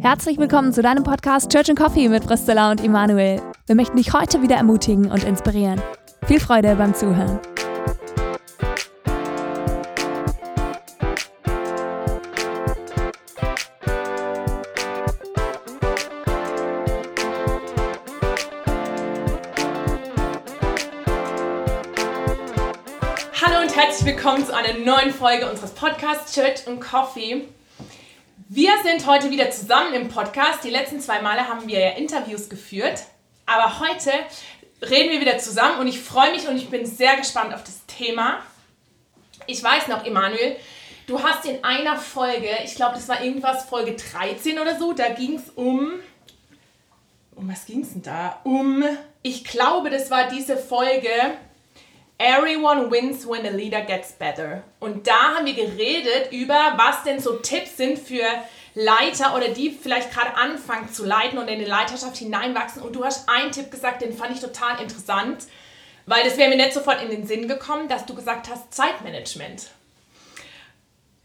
[0.00, 3.42] Herzlich willkommen zu deinem Podcast Church and Coffee mit Priscilla und Emanuel.
[3.66, 5.82] Wir möchten dich heute wieder ermutigen und inspirieren.
[6.26, 7.40] Viel Freude beim Zuhören.
[23.40, 27.48] Hallo und herzlich willkommen zu einer neuen Folge unseres Podcasts Church and Coffee.
[28.60, 30.64] Wir sind heute wieder zusammen im Podcast.
[30.64, 33.04] Die letzten zwei Male haben wir ja Interviews geführt.
[33.46, 34.10] Aber heute
[34.82, 37.86] reden wir wieder zusammen und ich freue mich und ich bin sehr gespannt auf das
[37.86, 38.42] Thema.
[39.46, 40.56] Ich weiß noch, Emanuel,
[41.06, 45.10] du hast in einer Folge, ich glaube, das war irgendwas Folge 13 oder so, da
[45.10, 45.92] ging es um.
[47.36, 48.40] Um was ging es denn da?
[48.42, 48.82] Um,
[49.22, 51.12] ich glaube, das war diese Folge
[52.18, 54.64] Everyone wins when a leader gets better.
[54.80, 58.24] Und da haben wir geredet über, was denn so Tipps sind für
[58.74, 62.82] Leiter oder die vielleicht gerade anfangen zu leiten und in die Leiterschaft hineinwachsen.
[62.82, 65.44] Und du hast einen Tipp gesagt, den fand ich total interessant,
[66.06, 69.68] weil das wäre mir nicht sofort in den Sinn gekommen, dass du gesagt hast, Zeitmanagement.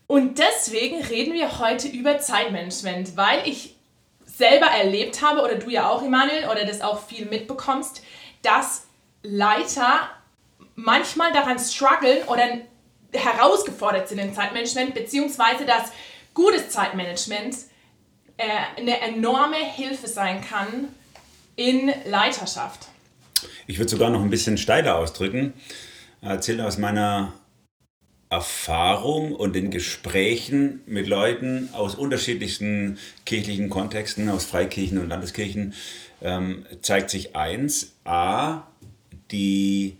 [0.05, 3.75] Und deswegen reden wir heute über Zeitmanagement, weil ich
[4.25, 8.03] selber erlebt habe, oder du ja auch, Emanuel, oder das auch viel mitbekommst,
[8.41, 8.86] dass
[9.23, 10.09] Leiter
[10.75, 12.59] manchmal daran strugglen oder
[13.13, 15.91] herausgefordert sind im Zeitmanagement, beziehungsweise dass
[16.33, 17.55] gutes Zeitmanagement
[18.38, 20.88] äh, eine enorme Hilfe sein kann
[21.55, 22.88] in Leiterschaft.
[23.67, 25.53] Ich würde sogar noch ein bisschen steiler ausdrücken.
[26.21, 27.33] Erzähle aus meiner
[28.30, 35.75] Erfahrung und den Gesprächen mit Leuten aus unterschiedlichsten kirchlichen Kontexten, aus Freikirchen und Landeskirchen,
[36.21, 38.63] ähm, zeigt sich eins, a,
[39.31, 39.97] die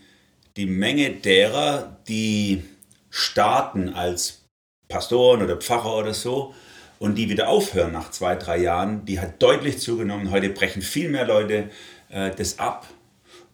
[0.58, 2.64] die Menge derer, die
[3.10, 4.44] starten als
[4.88, 6.54] Pastoren oder Pfarrer oder so
[7.00, 10.32] und die wieder aufhören nach zwei, drei Jahren, die hat deutlich zugenommen.
[10.32, 11.70] Heute brechen viel mehr Leute
[12.10, 12.88] äh, das ab.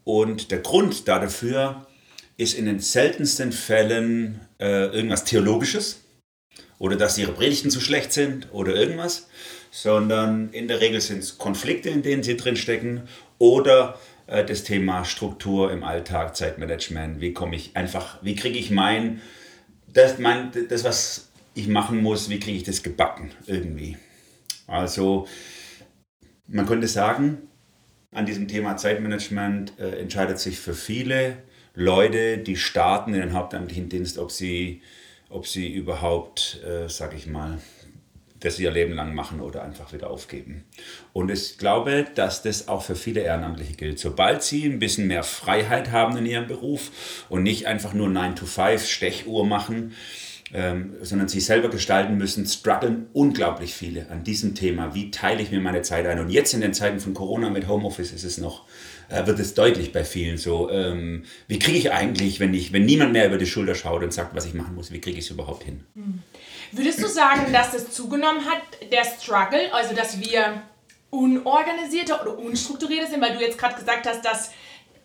[0.03, 1.87] Und der Grund dafür
[2.37, 6.01] ist in den seltensten Fällen äh, irgendwas Theologisches
[6.79, 9.27] oder dass ihre Predigten zu schlecht sind oder irgendwas,
[9.71, 13.07] sondern in der Regel sind es Konflikte, in denen sie drinstecken
[13.37, 13.99] oder
[14.29, 19.21] das Thema Struktur im Alltag, Zeitmanagement, wie komme ich einfach, wie kriege ich mein,
[19.87, 23.97] das, mein, das, was ich machen muss, wie kriege ich das gebacken irgendwie.
[24.67, 25.27] Also
[26.47, 27.39] man könnte sagen,
[28.11, 31.37] an diesem Thema Zeitmanagement äh, entscheidet sich für viele
[31.73, 34.81] Leute, die starten in den hauptamtlichen Dienst, ob sie,
[35.29, 37.59] ob sie überhaupt, äh, sag ich mal,
[38.39, 40.63] das ihr Leben lang machen oder einfach wieder aufgeben.
[41.13, 43.99] Und ich glaube, dass das auch für viele Ehrenamtliche gilt.
[43.99, 48.35] Sobald sie ein bisschen mehr Freiheit haben in ihrem Beruf und nicht einfach nur 9
[48.35, 49.93] to 5 Stechuhr machen,
[50.53, 54.95] ähm, sondern sie selber gestalten müssen, strugglen unglaublich viele an diesem Thema.
[54.95, 56.19] Wie teile ich mir meine Zeit ein?
[56.19, 58.65] Und jetzt in den Zeiten von Corona mit Homeoffice ist es noch,
[59.09, 60.69] äh, wird es deutlich bei vielen so.
[60.71, 64.11] Ähm, wie kriege ich eigentlich, wenn ich, wenn niemand mehr über die Schulter schaut und
[64.11, 65.83] sagt, was ich machen muss, wie kriege ich es überhaupt hin?
[65.93, 66.23] Mhm.
[66.71, 68.61] Würdest du sagen, dass das zugenommen hat,
[68.91, 70.61] der Struggle, also dass wir
[71.09, 74.51] unorganisierter oder unstrukturierter sind, weil du jetzt gerade gesagt hast, dass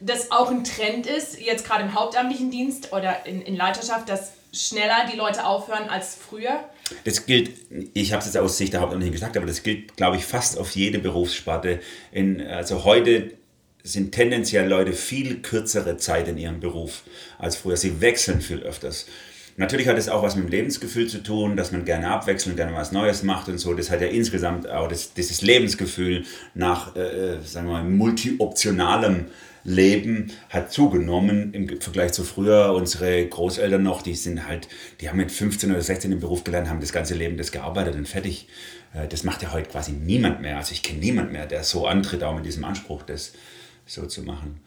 [0.05, 4.33] das auch ein Trend ist, jetzt gerade im hauptamtlichen Dienst oder in, in Leiterschaft, dass
[4.53, 6.65] schneller die Leute aufhören als früher?
[7.05, 7.51] Das gilt,
[7.95, 10.59] ich habe es jetzt aus Sicht der Hauptamtlichen gesagt, aber das gilt, glaube ich, fast
[10.59, 11.81] auf jede Berufssparte.
[12.13, 13.33] In, also heute
[13.83, 17.03] sind tendenziell Leute viel kürzere Zeit in ihrem Beruf
[17.39, 17.77] als früher.
[17.77, 19.07] Sie wechseln viel öfters.
[19.57, 22.75] Natürlich hat es auch was mit dem Lebensgefühl zu tun, dass man gerne abwechselnd, gerne
[22.75, 23.73] was Neues macht und so.
[23.73, 29.27] Das hat ja insgesamt auch das, dieses Lebensgefühl nach, äh, äh sagen wir mal, multioptionalem
[29.65, 32.75] Leben hat zugenommen im Vergleich zu früher.
[32.75, 34.69] Unsere Großeltern noch, die sind halt,
[35.01, 37.95] die haben mit 15 oder 16 im Beruf gelernt, haben das ganze Leben das gearbeitet
[37.95, 38.49] und fertig.
[38.95, 40.59] Äh, das macht ja heute quasi niemand mehr.
[40.59, 43.33] Also ich kenne niemand mehr, der so antritt, auch mit diesem Anspruch, das
[43.87, 44.61] so zu machen.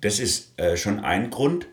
[0.00, 1.66] Das ist äh, schon ein Grund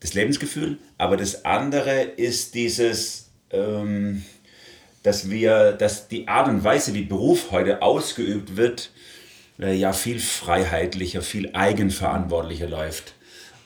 [0.00, 4.22] das Lebensgefühl, aber das andere ist dieses, ähm,
[5.02, 8.92] dass wir, dass die Art und Weise, wie Beruf heute ausgeübt wird,
[9.58, 13.14] ja viel freiheitlicher, viel eigenverantwortlicher läuft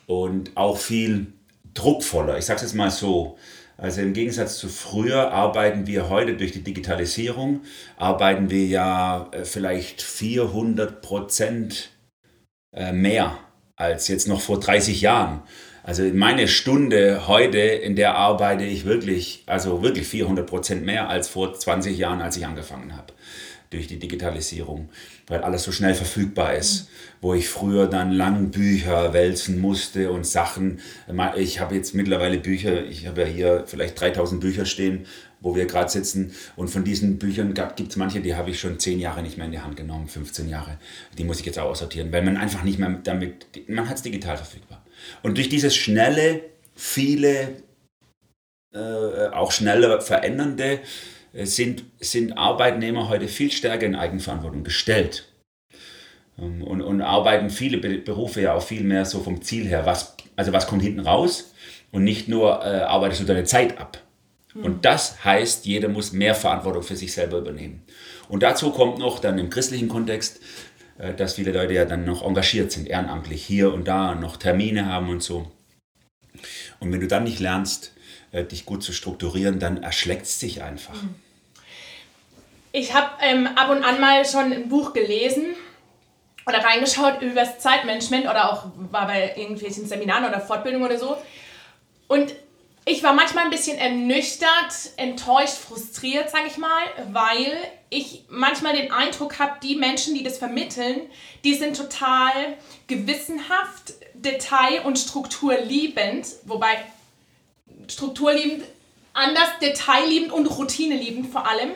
[0.06, 1.28] und auch viel
[1.74, 2.38] druckvoller.
[2.38, 3.38] Ich sage es jetzt mal so.
[3.78, 7.62] Also im Gegensatz zu früher arbeiten wir heute durch die Digitalisierung,
[7.96, 11.90] arbeiten wir ja äh, vielleicht 400 Prozent
[12.74, 13.38] äh, mehr
[13.76, 15.42] als jetzt noch vor 30 Jahren.
[15.82, 21.28] Also meine Stunde heute, in der arbeite ich wirklich, also wirklich 400 Prozent mehr als
[21.28, 23.12] vor 20 Jahren, als ich angefangen habe.
[23.70, 24.90] durch die Digitalisierung,
[25.26, 26.88] weil alles so schnell verfügbar ist.
[27.20, 30.80] Wo ich früher dann lang Bücher wälzen musste und Sachen.
[31.36, 35.06] Ich habe jetzt mittlerweile Bücher, ich habe ja hier vielleicht 3000 Bücher stehen,
[35.40, 36.32] wo wir gerade sitzen.
[36.56, 39.46] Und von diesen Büchern gibt es manche, die habe ich schon 10 Jahre nicht mehr
[39.46, 40.78] in die Hand genommen, 15 Jahre.
[41.19, 44.02] Die muss ich jetzt auch aussortieren, weil man einfach nicht mehr damit, man hat es
[44.02, 44.84] digital verfügbar.
[45.22, 46.40] Und durch dieses schnelle,
[46.75, 47.62] viele,
[48.72, 50.80] äh, auch schneller verändernde,
[51.32, 55.29] sind, sind Arbeitnehmer heute viel stärker in Eigenverantwortung gestellt.
[56.38, 60.17] Ähm, und, und arbeiten viele Berufe ja auch viel mehr so vom Ziel her, was,
[60.37, 61.55] also was kommt hinten raus
[61.90, 63.99] und nicht nur äh, arbeitest du deine Zeit ab.
[64.55, 64.64] Mhm.
[64.64, 67.82] Und das heißt, jeder muss mehr Verantwortung für sich selber übernehmen.
[68.28, 70.40] Und dazu kommt noch dann im christlichen Kontext,
[70.99, 74.87] äh, dass viele Leute ja dann noch engagiert sind, ehrenamtlich hier und da, noch Termine
[74.87, 75.50] haben und so.
[76.81, 77.93] Und wenn du dann nicht lernst,
[78.32, 80.94] äh, dich gut zu strukturieren, dann erschlägt es dich einfach.
[80.94, 81.14] Mhm.
[82.73, 85.55] Ich habe ähm, ab und an mal schon ein Buch gelesen
[86.46, 91.17] oder reingeschaut über das Zeitmanagement oder auch war bei irgendwelchen Seminaren oder Fortbildungen oder so.
[92.08, 92.34] Und
[92.84, 94.49] ich war manchmal ein bisschen ernüchtert,
[94.96, 96.82] enttäuscht, frustriert, sage ich mal,
[97.12, 97.56] weil
[97.90, 101.02] ich manchmal den Eindruck habe, die Menschen, die das vermitteln,
[101.44, 102.32] die sind total
[102.88, 106.76] gewissenhaft, detail- und strukturliebend, wobei
[107.88, 108.64] strukturliebend,
[109.12, 111.70] anders detailliebend und routineliebend vor allem.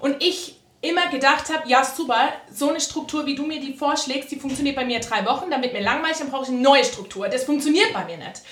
[0.00, 4.30] Und ich immer gedacht habe, ja super, so eine Struktur, wie du mir die vorschlägst,
[4.30, 7.28] die funktioniert bei mir drei Wochen, damit mir langweilig, dann brauche ich eine neue Struktur.
[7.28, 8.42] Das funktioniert bei mir nicht.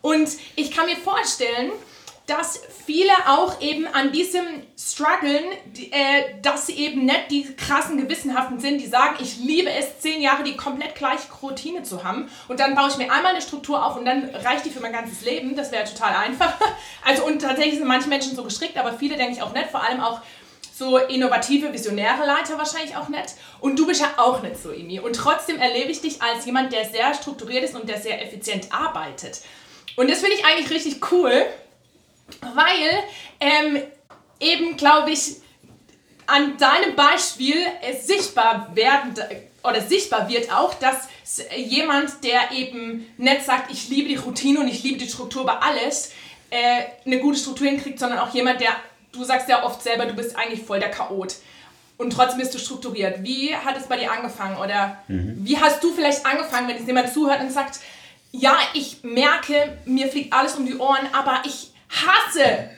[0.00, 1.72] Und ich kann mir vorstellen,
[2.26, 4.44] dass viele auch eben an diesem
[4.78, 5.44] Struggeln,
[5.90, 10.22] äh, dass sie eben nicht die krassen Gewissenhaften sind, die sagen, ich liebe es, zehn
[10.22, 13.84] Jahre die komplett gleiche Routine zu haben und dann baue ich mir einmal eine Struktur
[13.84, 15.56] auf und dann reicht die für mein ganzes Leben.
[15.56, 16.54] Das wäre total einfach.
[17.02, 19.82] Also und tatsächlich sind manche Menschen so gestrickt, aber viele denke ich auch nicht, vor
[19.82, 20.20] allem auch
[20.80, 23.34] so innovative, visionäre Leiter wahrscheinlich auch nicht.
[23.60, 25.00] Und du bist ja auch nicht so, Imi.
[25.00, 28.72] Und trotzdem erlebe ich dich als jemand, der sehr strukturiert ist und der sehr effizient
[28.72, 29.40] arbeitet.
[29.96, 31.46] Und das finde ich eigentlich richtig cool,
[32.40, 33.02] weil
[33.40, 33.82] ähm,
[34.40, 35.36] eben, glaube ich,
[36.26, 39.14] an deinem Beispiel es sichtbar werden
[39.62, 41.08] oder sichtbar wird auch, dass
[41.56, 45.62] jemand, der eben nicht sagt, ich liebe die Routine und ich liebe die Struktur über
[45.62, 46.12] alles,
[46.50, 48.70] äh, eine gute Struktur hinkriegt, sondern auch jemand, der,
[49.12, 51.36] du sagst ja oft selber, du bist eigentlich voll der Chaot.
[51.96, 53.22] Und trotzdem bist du strukturiert.
[53.22, 54.56] Wie hat es bei dir angefangen?
[54.56, 55.36] Oder mhm.
[55.42, 57.80] wie hast du vielleicht angefangen, wenn jetzt jemand zuhört und sagt,
[58.32, 62.70] ja, ich merke, mir fliegt alles um die Ohren, aber ich hasse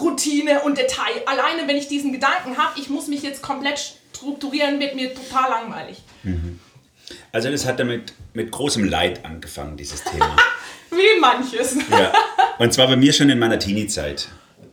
[0.00, 1.22] Routine und Detail.
[1.26, 5.50] Alleine, wenn ich diesen Gedanken habe, ich muss mich jetzt komplett strukturieren, wird mir total
[5.50, 5.98] langweilig.
[6.22, 6.60] Mhm.
[7.32, 10.36] Also das hat damit mit großem Leid angefangen, dieses Thema.
[10.90, 11.76] Wie manches.
[11.90, 12.12] ja.
[12.58, 14.28] Und zwar bei mir schon in meiner Teenie-Zeit.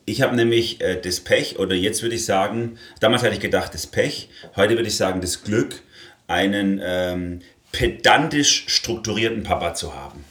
[0.05, 3.73] Ich habe nämlich äh, das Pech, oder jetzt würde ich sagen, damals hatte ich gedacht,
[3.73, 5.81] das Pech, heute würde ich sagen, das Glück,
[6.27, 7.41] einen ähm,
[7.71, 10.23] pedantisch strukturierten Papa zu haben.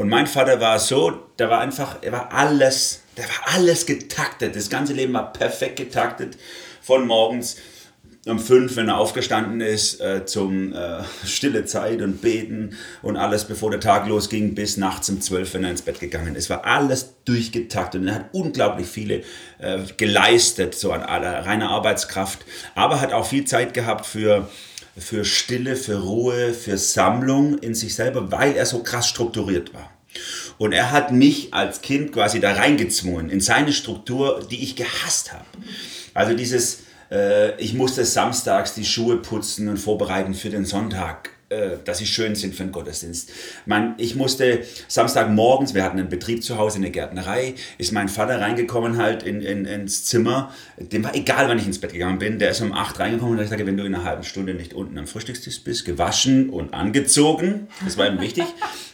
[0.00, 4.56] Und mein Vater war so, der war einfach, er war alles, der war alles getaktet.
[4.56, 6.38] Das ganze Leben war perfekt getaktet.
[6.80, 7.58] Von morgens
[8.26, 13.44] um fünf, wenn er aufgestanden ist, äh, zum äh, stille Zeit und beten und alles,
[13.44, 16.48] bevor der Tag losging, bis nachts um zwölf, wenn er ins Bett gegangen ist.
[16.48, 19.22] War alles durchgetaktet und er hat unglaublich viele
[19.58, 22.38] äh, geleistet, so an reiner Arbeitskraft,
[22.74, 24.48] aber hat auch viel Zeit gehabt für
[25.00, 29.90] für Stille, für Ruhe, für Sammlung in sich selber, weil er so krass strukturiert war.
[30.58, 35.32] Und er hat mich als Kind quasi da reingezwungen in seine Struktur, die ich gehasst
[35.32, 35.44] habe.
[36.14, 41.78] Also dieses, äh, ich musste samstags die Schuhe putzen und vorbereiten für den Sonntag äh,
[41.84, 43.32] dass sie schön sind für den Gottesdienst.
[43.66, 48.40] Man, ich musste Samstagmorgens, wir hatten einen Betrieb zu Hause, eine Gärtnerei, ist mein Vater
[48.40, 50.54] reingekommen halt in, in, ins Zimmer.
[50.78, 52.38] Dem war egal, wann ich ins Bett gegangen bin.
[52.38, 54.74] Der ist um 8 reingekommen und ich sage, wenn du in einer halben Stunde nicht
[54.74, 58.44] unten am Frühstückstisch bist, gewaschen und angezogen, das war ihm wichtig.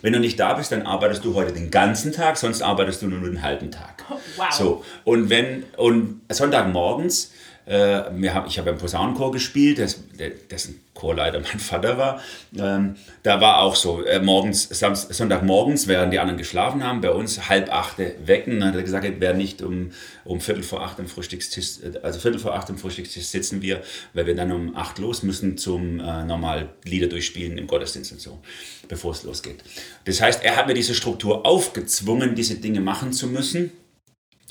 [0.01, 3.07] Wenn du nicht da bist, dann arbeitest du heute den ganzen Tag, sonst arbeitest du
[3.09, 4.03] nur den halben Tag.
[4.37, 4.51] Wow.
[4.51, 7.33] So, und wenn, und Sonntagmorgens,
[7.67, 10.01] wir haben, ich habe im Posaunenchor gespielt, das,
[10.51, 12.21] dessen Chorleiter mein Vater war.
[12.59, 17.11] Ähm, da war auch so, äh, morgens, Samst, Sonntagmorgens, während die anderen geschlafen haben, bei
[17.11, 18.61] uns halb acht wecken.
[18.61, 19.91] Dann hat er gesagt, wer nicht um,
[20.25, 23.83] um Viertel vor acht am Frühstückstisch, äh, also Viertel vor acht am Frühstückstisch sitzen wir,
[24.15, 28.21] weil wir dann um acht los müssen zum äh, normal Lieder durchspielen im Gottesdienst und
[28.21, 28.39] so,
[28.89, 29.63] bevor es losgeht.
[30.05, 33.71] Das heißt, er hat mir diese Struktur aufgezwungen, diese Dinge machen zu müssen.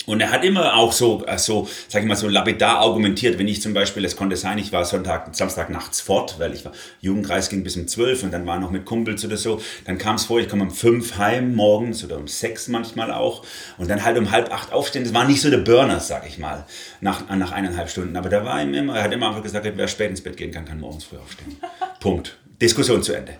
[0.06, 3.48] Und er hat immer auch so, äh, so, sag ich mal, so lapidar argumentiert, wenn
[3.48, 6.72] ich zum Beispiel, es konnte sein, ich war Sonntag, Samstag nachts fort, weil ich war,
[7.00, 9.60] Jugendkreis ging bis um zwölf und dann war noch mit Kumpels oder so.
[9.84, 13.44] Dann kam es vor, ich komme um fünf heim morgens oder um sechs manchmal auch
[13.78, 15.04] und dann halt um halb acht aufstehen.
[15.04, 16.64] Das war nicht so der Burner, sag ich mal,
[17.00, 18.16] nach, nach eineinhalb Stunden.
[18.16, 20.52] Aber da war ihm immer, er hat immer einfach gesagt, wer spät ins Bett gehen
[20.52, 21.56] kann, kann morgens früh aufstehen.
[22.00, 22.36] Punkt.
[22.60, 23.34] Diskussion zu Ende.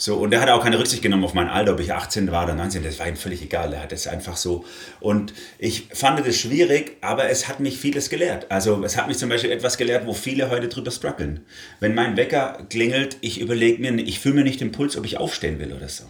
[0.00, 2.44] So, und der hat auch keine Rücksicht genommen auf mein Alter, ob ich 18 war
[2.44, 4.64] oder 19, das war ihm völlig egal, er hat es einfach so.
[5.00, 8.48] Und ich fand es schwierig, aber es hat mich vieles gelehrt.
[8.48, 11.44] Also es hat mich zum Beispiel etwas gelehrt, wo viele heute drüber strugglen.
[11.80, 15.16] Wenn mein Wecker klingelt, ich überlege mir, ich fühle mir nicht den Puls, ob ich
[15.16, 16.04] aufstehen will oder so.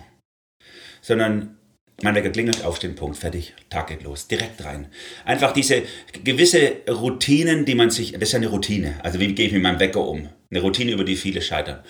[1.01, 1.57] Sondern
[2.03, 4.89] mein Wecker klingelt, aufstehen, Punkt, fertig, Tag geht los, direkt rein.
[5.25, 5.83] Einfach diese
[6.25, 9.63] gewisse Routinen, die man sich, das ist ja eine Routine, also wie gehe ich mit
[9.63, 10.29] meinem Wecker um?
[10.51, 11.83] Eine Routine, über die viele scheitern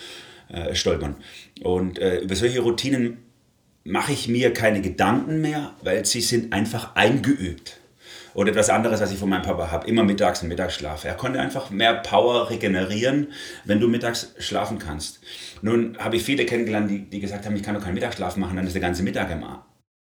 [0.49, 1.17] äh, stolpern.
[1.63, 3.19] Und äh, über solche Routinen
[3.85, 7.79] mache ich mir keine Gedanken mehr, weil sie sind einfach eingeübt.
[8.35, 11.05] Und etwas anderes, was ich von meinem Papa habe, immer mittags einen Mittagsschlaf.
[11.05, 13.29] Er konnte einfach mehr Power regenerieren,
[13.65, 15.21] wenn du mittags schlafen kannst.
[15.63, 18.57] Nun habe ich viele kennengelernt, die, die gesagt haben, ich kann doch keinen Mittagsschlaf machen,
[18.57, 19.45] dann ist der ganze Mittag im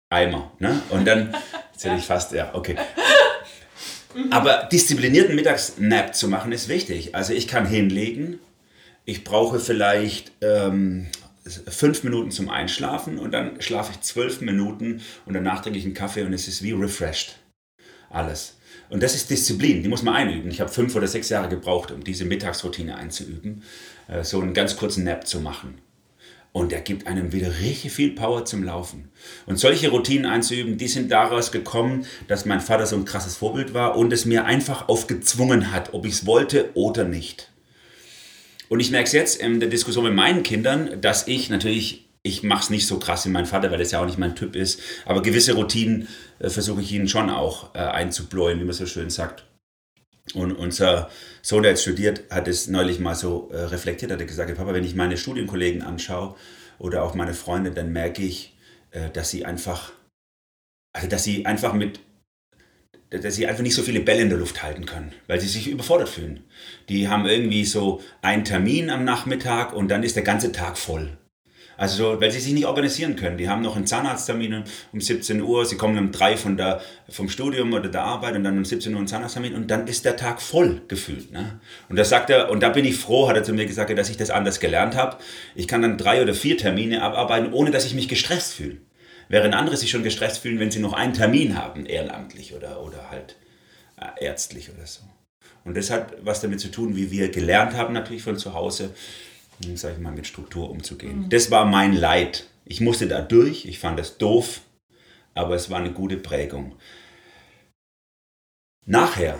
[0.09, 0.51] Eimer.
[0.59, 0.81] Ne?
[0.89, 1.35] Und dann,
[1.81, 2.75] hätte ich fast, ja, okay.
[4.31, 7.13] Aber disziplinierten Mittagsnap zu machen ist wichtig.
[7.13, 8.39] Also ich kann hinlegen,
[9.05, 11.07] ich brauche vielleicht ähm,
[11.67, 15.93] fünf Minuten zum Einschlafen und dann schlafe ich zwölf Minuten und danach trinke ich einen
[15.93, 17.37] Kaffee und es ist wie refreshed.
[18.09, 18.57] Alles.
[18.89, 20.49] Und das ist Disziplin, die muss man einüben.
[20.49, 23.63] Ich habe fünf oder sechs Jahre gebraucht, um diese Mittagsroutine einzuüben,
[24.07, 25.79] äh, so einen ganz kurzen Nap zu machen.
[26.51, 29.09] Und der gibt einem wieder richtig viel Power zum Laufen.
[29.45, 33.73] Und solche Routinen einzuüben, die sind daraus gekommen, dass mein Vater so ein krasses Vorbild
[33.73, 37.51] war und es mir einfach aufgezwungen hat, ob ich es wollte oder nicht.
[38.69, 42.43] Und ich merke es jetzt in der Diskussion mit meinen Kindern, dass ich natürlich, ich
[42.43, 44.55] mache es nicht so krass wie mein Vater, weil das ja auch nicht mein Typ
[44.55, 46.07] ist, aber gewisse Routinen
[46.39, 49.45] äh, versuche ich ihnen schon auch äh, einzubläuen, wie man so schön sagt.
[50.33, 51.09] Und unser
[51.43, 54.73] Sohn, der jetzt studiert, hat es neulich mal so äh, reflektiert, hat er gesagt, Papa,
[54.73, 56.35] wenn ich meine Studienkollegen anschaue
[56.79, 58.57] oder auch meine Freunde, dann merke ich,
[58.91, 59.91] äh, dass sie einfach,
[60.93, 61.99] also dass sie einfach mit
[63.09, 65.67] dass sie einfach nicht so viele Bälle in der Luft halten können, weil sie sich
[65.67, 66.43] überfordert fühlen.
[66.89, 71.17] Die haben irgendwie so einen Termin am Nachmittag und dann ist der ganze Tag voll.
[71.77, 73.37] Also so, weil sie sich nicht organisieren können.
[73.37, 77.27] Die haben noch einen Zahnarzttermin um 17 Uhr, sie kommen um 3 von der, vom
[77.27, 80.15] Studium oder der Arbeit und dann um 17 Uhr einen Zahnarzttermin und dann ist der
[80.15, 81.31] Tag voll gefühlt.
[81.31, 81.59] Ne?
[81.89, 84.09] Und das sagt er, und da bin ich froh, hat er zu mir gesagt, dass
[84.09, 85.17] ich das anders gelernt habe.
[85.53, 88.77] Ich kann dann drei oder vier Termine abarbeiten, ohne dass ich mich gestresst fühle
[89.29, 93.09] während andere sich schon gestresst fühlen, wenn sie noch einen Termin haben, ehrenamtlich oder, oder
[93.09, 93.35] halt
[93.97, 95.01] äh, ärztlich oder so.
[95.63, 98.91] Und das hat was damit zu tun, wie wir gelernt haben, natürlich von zu Hause,
[99.63, 101.23] hm, sag ich mal, mit Struktur umzugehen.
[101.23, 101.29] Mhm.
[101.29, 102.47] Das war mein Leid.
[102.65, 104.61] Ich musste da durch, ich fand das doof,
[105.33, 106.75] aber es war eine gute Prägung.
[108.87, 109.39] Nachher,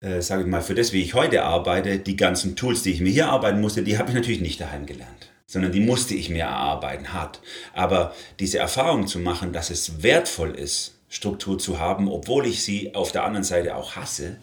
[0.00, 3.00] äh, sage ich mal, für das, wie ich heute arbeite, die ganzen Tools, die ich
[3.00, 6.30] mir hier arbeiten musste, die habe ich natürlich nicht daheim gelernt sondern die musste ich
[6.30, 7.40] mir erarbeiten, hart.
[7.74, 12.94] Aber diese Erfahrung zu machen, dass es wertvoll ist, Struktur zu haben, obwohl ich sie
[12.94, 14.36] auf der anderen Seite auch hasse,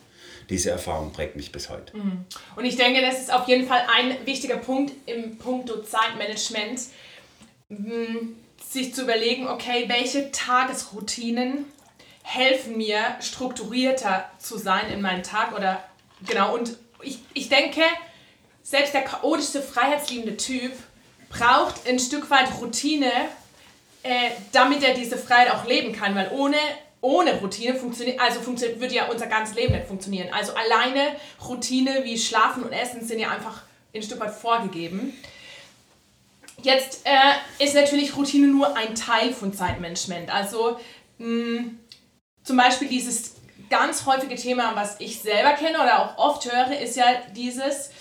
[0.50, 1.96] diese Erfahrung prägt mich bis heute.
[1.96, 2.26] Mhm.
[2.58, 6.82] Und ich denke, das ist auf jeden Fall ein wichtiger Punkt im Punkt Zeitmanagement,
[8.70, 11.64] sich zu überlegen, okay, welche Tagesroutinen
[12.22, 15.82] helfen mir, strukturierter zu sein in meinem Tag oder
[16.26, 16.54] genau.
[16.54, 17.82] Und ich, ich denke,
[18.62, 20.74] selbst der chaotischste, freiheitsliebende Typ
[21.30, 23.12] braucht ein Stück weit Routine,
[24.04, 26.58] äh, damit er diese Freiheit auch leben kann, weil ohne
[27.00, 30.30] ohne Routine funktioniert, also funktioniert, würde ja unser ganzes Leben nicht funktionieren.
[30.34, 31.16] Also alleine
[31.48, 33.62] Routine wie Schlafen und Essen sind ja einfach
[33.94, 35.14] ein Stück weit vorgegeben.
[36.64, 40.34] Jetzt äh, ist natürlich Routine nur ein Teil von Zeitmanagement.
[40.34, 40.80] Also
[41.20, 41.66] mh,
[42.44, 43.36] zum Beispiel dieses
[43.70, 47.06] ganz häufige Thema, was ich selber kenne oder auch oft höre, ist ja
[47.36, 47.92] dieses,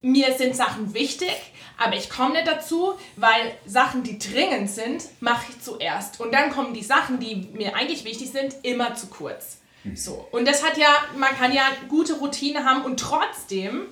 [0.00, 1.34] mir sind Sachen wichtig,
[1.76, 6.20] aber ich komme nicht dazu, weil Sachen, die dringend sind, mache ich zuerst.
[6.20, 9.58] Und dann kommen die Sachen, die mir eigentlich wichtig sind, immer zu kurz.
[9.82, 9.96] Hm.
[9.96, 10.26] So.
[10.30, 13.86] Und das hat ja, man kann ja gute Routine haben und trotzdem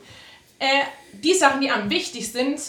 [0.59, 0.67] äh,
[1.13, 2.61] die Sachen, die am wichtig sind,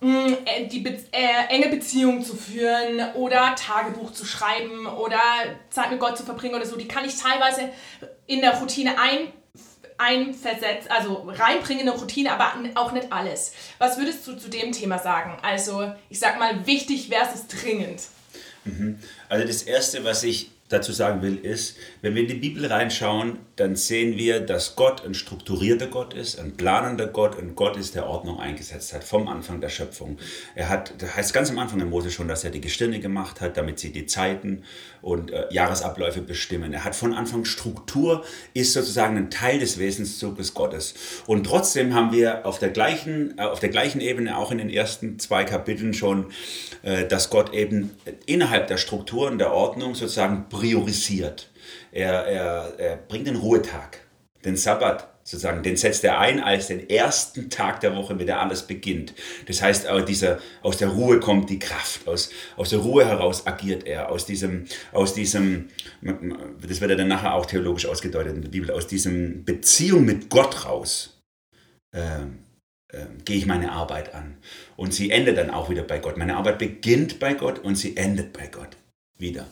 [0.00, 5.20] mh, hm, äh, die Be äh, enge Beziehungen zu führen oder Tagebuch zu schreiben oder
[5.70, 7.70] Zeit mit Gott zu verbringen oder so, die kann ich teilweise
[8.26, 9.32] in der Routine ein
[9.98, 13.52] einversetzt, also reinbringen eine Routine, aber auch nicht alles.
[13.78, 15.38] Was würdest du zu dem Thema sagen?
[15.42, 18.02] Also, ich sag mal, wichtig versus dringend.
[18.64, 18.98] Mhm.
[19.28, 21.76] Also das Erste, was ich dazu sagen will, ist,
[22.06, 26.38] wenn wir in die Bibel reinschauen, dann sehen wir, dass Gott ein strukturierter Gott ist,
[26.38, 30.16] ein planender Gott, ein Gott ist, der Ordnung eingesetzt hat vom Anfang der Schöpfung.
[30.54, 33.40] Er hat, das heißt ganz am Anfang in Mose schon, dass er die Gestirne gemacht
[33.40, 34.62] hat, damit sie die Zeiten
[35.02, 36.72] und äh, Jahresabläufe bestimmen.
[36.72, 40.94] Er hat von Anfang Struktur, ist sozusagen ein Teil des Wesenszuges Gottes.
[41.26, 44.70] Und trotzdem haben wir auf der gleichen, äh, auf der gleichen Ebene auch in den
[44.70, 46.26] ersten zwei Kapiteln schon,
[46.82, 47.90] äh, dass Gott eben
[48.26, 51.50] innerhalb der Strukturen der Ordnung sozusagen priorisiert.
[51.92, 54.00] Er, er, er bringt den Ruhetag,
[54.44, 58.40] den Sabbat sozusagen, den setzt er ein als den ersten Tag der Woche, mit der
[58.40, 59.12] alles beginnt.
[59.46, 63.84] Das heißt, dieser, aus der Ruhe kommt die Kraft, aus, aus der Ruhe heraus agiert
[63.86, 65.68] er, aus diesem, aus diesem,
[66.00, 70.30] das wird ja dann nachher auch theologisch ausgedeutet in der Bibel, aus diesem Beziehung mit
[70.30, 71.20] Gott raus.
[71.92, 72.46] Ähm,
[72.88, 74.36] äh, gehe ich meine Arbeit an.
[74.76, 76.16] Und sie endet dann auch wieder bei Gott.
[76.16, 78.76] Meine Arbeit beginnt bei Gott und sie endet bei Gott
[79.18, 79.48] wieder.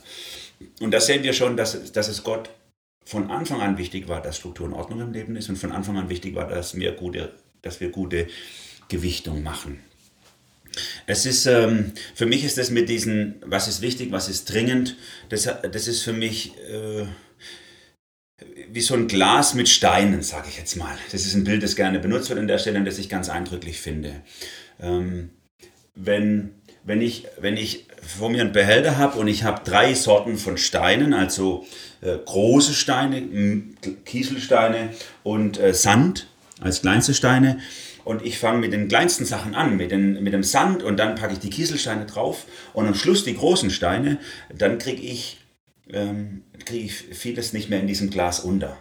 [0.81, 2.51] Und da sehen wir schon, dass, dass es Gott
[3.05, 5.97] von Anfang an wichtig war, dass Struktur und Ordnung im Leben ist und von Anfang
[5.97, 7.33] an wichtig war, dass wir gute,
[7.63, 8.29] dass wir gute
[8.89, 9.81] Gewichtung machen.
[11.07, 14.97] Es ist, ähm, für mich ist das mit diesen, was ist wichtig, was ist dringend,
[15.29, 17.07] das, das ist für mich äh,
[18.71, 20.97] wie so ein Glas mit Steinen, sage ich jetzt mal.
[21.13, 23.29] Das ist ein Bild, das gerne benutzt wird an der Stelle und das ich ganz
[23.29, 24.23] eindrücklich finde.
[24.81, 25.31] Ähm,
[25.95, 26.55] wenn,
[26.85, 30.57] wenn, ich, wenn ich vor mir einen Behälter habe und ich habe drei Sorten von
[30.59, 31.67] Steinen, also
[32.03, 33.23] äh, große Steine,
[34.05, 34.91] Kieselsteine
[35.23, 36.29] und äh, Sand
[36.61, 37.59] als kleinste Steine.
[38.05, 41.15] Und ich fange mit den kleinsten Sachen an, mit, den, mit dem Sand und dann
[41.15, 44.19] packe ich die Kieselsteine drauf und am Schluss die großen Steine,
[44.55, 45.39] dann kriege ich,
[45.91, 48.77] ähm, krieg ich vieles nicht mehr in diesem Glas unter.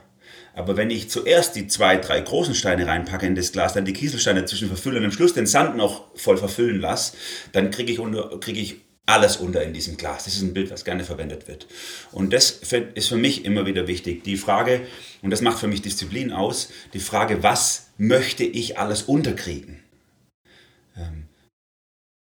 [0.55, 3.93] Aber wenn ich zuerst die zwei, drei großen Steine reinpacke in das Glas, dann die
[3.93, 7.15] Kieselsteine zwischen verfüllen und am Schluss den Sand noch voll verfüllen lasse,
[7.51, 7.99] dann kriege ich,
[8.39, 10.25] krieg ich alles unter in diesem Glas.
[10.25, 11.67] Das ist ein Bild, was gerne verwendet wird.
[12.11, 12.61] Und das
[12.93, 14.23] ist für mich immer wieder wichtig.
[14.23, 14.81] Die Frage,
[15.21, 19.79] und das macht für mich Disziplin aus, die Frage, was möchte ich alles unterkriegen?
[20.95, 21.25] Ähm,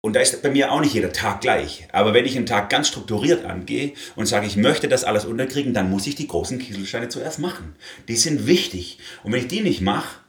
[0.06, 1.88] und da ist bei mir auch nicht jeder Tag gleich.
[1.94, 5.74] Aber wenn ich einen Tag ganz strukturiert angehe und sage, ich möchte das alles unterkriegen,
[5.74, 7.76] dann muss ich die großen Kieselsteine zuerst machen.
[8.10, 9.00] Die sind wichtig.
[9.24, 10.20] Und wenn ich die nicht mache,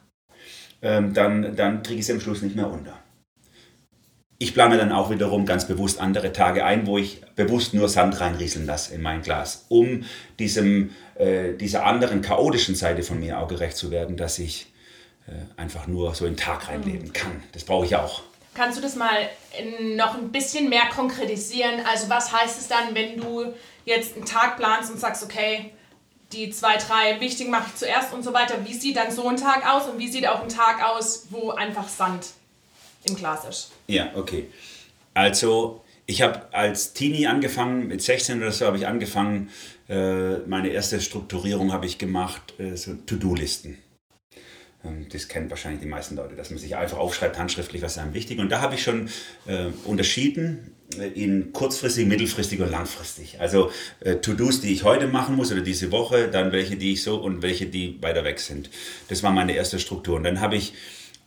[0.81, 2.97] ähm, dann, dann kriege ich sie am Schluss nicht mehr unter.
[4.37, 8.21] Ich plane dann auch wiederum ganz bewusst andere Tage ein, wo ich bewusst nur Sand
[8.21, 10.05] reinrieseln lasse in mein Glas, um
[10.39, 14.67] diesem, äh, dieser anderen chaotischen Seite von mir auch gerecht zu werden, dass ich
[15.27, 17.43] äh, einfach nur so in den Tag reinleben kann.
[17.51, 18.23] Das brauche ich auch.
[18.55, 19.29] Kannst du das mal
[19.95, 21.81] noch ein bisschen mehr konkretisieren?
[21.85, 23.53] Also was heißt es dann, wenn du
[23.85, 25.71] jetzt einen Tag planst und sagst, okay,
[26.31, 28.65] die zwei, drei wichtigen mache ich zuerst und so weiter.
[28.65, 31.51] Wie sieht dann so ein Tag aus und wie sieht auch ein Tag aus, wo
[31.51, 32.27] einfach Sand
[33.07, 33.71] im Glas ist?
[33.87, 34.49] Ja, okay.
[35.13, 39.49] Also ich habe als Teenie angefangen, mit 16 oder so habe ich angefangen,
[39.87, 43.77] äh, meine erste Strukturierung habe ich gemacht, äh, so To-Do-Listen.
[44.85, 48.13] Ähm, das kennen wahrscheinlich die meisten Leute, dass man sich einfach aufschreibt, handschriftlich, was einem
[48.13, 48.39] wichtig.
[48.39, 49.09] Und da habe ich schon
[49.47, 53.39] äh, unterschieden äh, in kurzfristig, mittelfristig und langfristig.
[53.39, 53.71] Also
[54.01, 57.17] äh, To-Dos, die ich heute machen muss oder diese Woche, dann welche, die ich so
[57.17, 58.69] und welche, die weiter weg sind.
[59.07, 60.17] Das war meine erste Struktur.
[60.17, 60.73] Und dann habe ich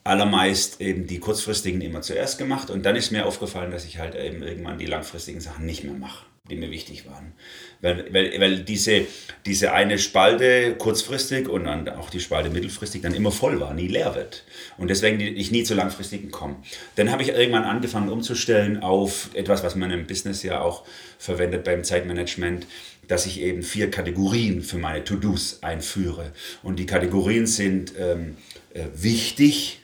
[0.05, 4.15] allermeist eben die kurzfristigen immer zuerst gemacht und dann ist mir aufgefallen, dass ich halt
[4.15, 7.33] eben irgendwann die langfristigen Sachen nicht mehr mache, die mir wichtig waren.
[7.81, 9.07] Weil, weil, weil diese,
[9.47, 13.87] diese eine Spalte kurzfristig und dann auch die Spalte mittelfristig dann immer voll war, nie
[13.87, 14.45] leer wird.
[14.79, 16.57] Und deswegen ich nie zu langfristigen komme.
[16.97, 20.85] Dann habe ich irgendwann angefangen umzustellen auf etwas, was man im Business ja auch
[21.19, 22.67] verwendet beim Zeitmanagement,
[23.07, 26.33] dass ich eben vier Kategorien für meine To-Dos einführe.
[26.63, 28.37] Und die Kategorien sind ähm,
[28.75, 29.81] äh, wichtig,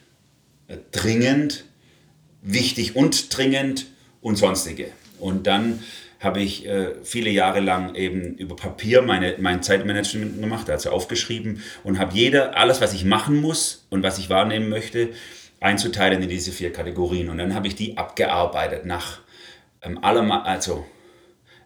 [0.92, 1.64] dringend,
[2.42, 3.86] wichtig und dringend
[4.20, 4.88] und sonstige.
[5.18, 5.80] Und dann
[6.24, 11.62] habe ich äh, viele Jahre lang eben über Papier meine, mein Zeitmanagement gemacht, also aufgeschrieben
[11.82, 15.10] und habe jeder, alles, was ich machen muss und was ich wahrnehmen möchte,
[15.60, 17.30] einzuteilen in diese vier Kategorien.
[17.30, 19.20] Und dann habe ich die abgearbeitet nach
[19.82, 20.84] ähm, allem, also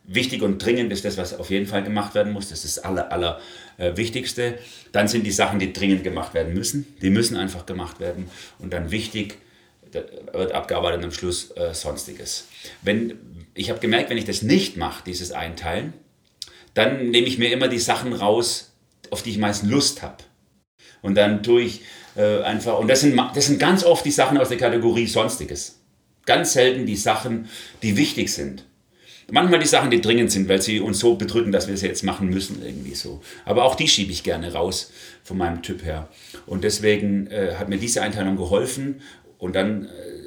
[0.04, 2.48] wichtig und dringend ist das, was auf jeden Fall gemacht werden muss.
[2.48, 3.40] Das ist das aller, aller
[3.76, 4.58] äh, Wichtigste.
[4.92, 6.86] Dann sind die Sachen, die dringend gemacht werden müssen.
[7.02, 8.30] Die müssen einfach gemacht werden.
[8.58, 9.38] Und dann wichtig
[9.92, 12.48] wird abgearbeitet und am Schluss äh, Sonstiges.
[12.82, 13.18] Wenn,
[13.58, 15.92] ich habe gemerkt, wenn ich das nicht mache, dieses Einteilen,
[16.74, 18.72] dann nehme ich mir immer die Sachen raus,
[19.10, 20.18] auf die ich meist Lust habe.
[21.02, 21.82] Und dann tue ich
[22.16, 25.80] äh, einfach, und das sind, das sind ganz oft die Sachen aus der Kategorie Sonstiges.
[26.24, 27.48] Ganz selten die Sachen,
[27.82, 28.64] die wichtig sind.
[29.30, 32.04] Manchmal die Sachen, die dringend sind, weil sie uns so bedrücken, dass wir sie jetzt
[32.04, 33.20] machen müssen, irgendwie so.
[33.44, 34.92] Aber auch die schiebe ich gerne raus
[35.22, 36.08] von meinem Typ her.
[36.46, 39.02] Und deswegen äh, hat mir diese Einteilung geholfen.
[39.36, 40.17] Und dann äh,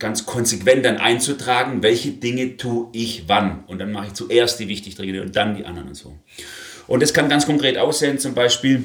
[0.00, 3.62] ganz konsequent dann einzutragen, welche Dinge tue ich wann.
[3.68, 6.18] Und dann mache ich zuerst die wichtig Dinge und dann die anderen und so.
[6.88, 8.82] Und das kann ganz konkret aussehen, zum Beispiel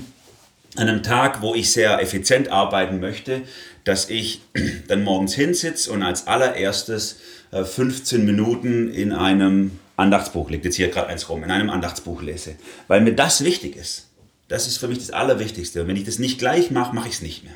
[0.75, 3.41] an einem Tag, wo ich sehr effizient arbeiten möchte,
[3.85, 4.41] dass ich
[4.87, 7.17] dann morgens hinsitze und als allererstes
[7.51, 12.21] 15 äh, Minuten in einem Andachtsbuch, liegt jetzt hier gerade eins rum, in einem Andachtsbuch
[12.21, 12.55] lese.
[12.89, 14.09] Weil mir das wichtig ist.
[14.49, 15.81] Das ist für mich das Allerwichtigste.
[15.81, 17.55] Und wenn ich das nicht gleich mache, mache ich es nicht mehr.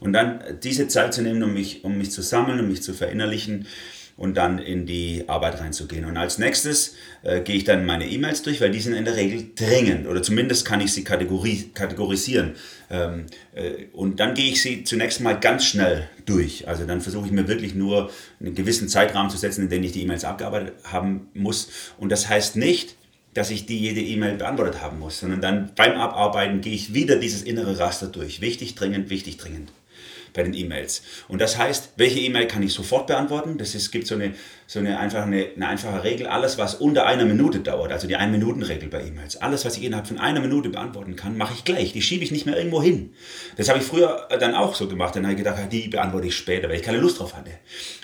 [0.00, 2.94] Und dann diese Zeit zu nehmen, um mich, um mich zu sammeln, um mich zu
[2.94, 3.66] verinnerlichen
[4.20, 6.04] und dann in die Arbeit reinzugehen.
[6.04, 9.16] Und als nächstes äh, gehe ich dann meine E-Mails durch, weil die sind in der
[9.16, 12.52] Regel dringend oder zumindest kann ich sie kategori kategorisieren.
[12.90, 16.68] Ähm, äh, und dann gehe ich sie zunächst mal ganz schnell durch.
[16.68, 18.10] Also dann versuche ich mir wirklich nur
[18.40, 21.70] einen gewissen Zeitrahmen zu setzen, in dem ich die E-Mails abgearbeitet haben muss.
[21.96, 22.96] Und das heißt nicht,
[23.32, 27.16] dass ich die jede E-Mail beantwortet haben muss, sondern dann beim Abarbeiten gehe ich wieder
[27.16, 28.42] dieses innere Raster durch.
[28.42, 29.72] Wichtig, dringend, wichtig, dringend
[30.32, 31.02] bei den E-Mails.
[31.28, 33.58] Und das heißt, welche E-Mail kann ich sofort beantworten?
[33.58, 34.34] Das ist, gibt so, eine,
[34.66, 36.26] so eine, einfache, eine, eine einfache Regel.
[36.26, 40.06] Alles, was unter einer Minute dauert, also die Ein-Minuten-Regel bei E-Mails, alles, was ich innerhalb
[40.06, 41.92] von einer Minute beantworten kann, mache ich gleich.
[41.92, 43.14] Die schiebe ich nicht mehr irgendwo hin.
[43.56, 45.16] Das habe ich früher dann auch so gemacht.
[45.16, 47.50] Dann habe ich gedacht, die beantworte ich später, weil ich keine Lust drauf hatte.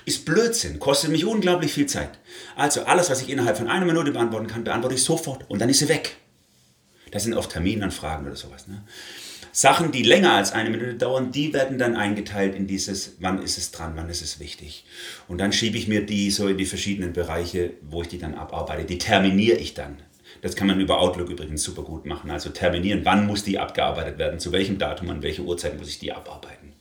[0.05, 2.11] Ist Blödsinn, kostet mich unglaublich viel Zeit.
[2.57, 5.69] Also alles, was ich innerhalb von einer Minute beantworten kann, beantworte ich sofort und dann
[5.69, 6.17] ist sie weg.
[7.11, 8.67] Das sind oft Terminanfragen oder sowas.
[8.67, 8.83] Ne?
[9.59, 13.57] Sachen, die länger als eine Minute dauern, die werden dann eingeteilt in dieses, wann ist
[13.57, 14.85] es dran, wann ist es wichtig.
[15.29, 18.35] Und dann schiebe ich mir die so in die verschiedenen Bereiche, wo ich die dann
[18.35, 18.85] abarbeite.
[18.85, 19.97] Die terminiere ich dann.
[20.43, 22.31] Das kann man über Outlook übrigens super gut machen.
[22.31, 25.99] Also terminieren, wann muss die abgearbeitet werden, zu welchem Datum, an welche Uhrzeit muss ich
[25.99, 26.75] die abarbeiten.